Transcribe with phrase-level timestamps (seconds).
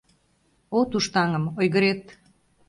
[0.79, 2.03] От уж таҥым— ойгырет.